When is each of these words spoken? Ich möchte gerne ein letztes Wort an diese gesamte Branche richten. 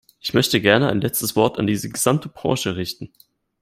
Ich 0.19 0.33
möchte 0.33 0.61
gerne 0.61 0.89
ein 0.89 0.99
letztes 0.99 1.35
Wort 1.35 1.59
an 1.59 1.67
diese 1.67 1.87
gesamte 1.87 2.27
Branche 2.27 2.75
richten. 2.75 3.13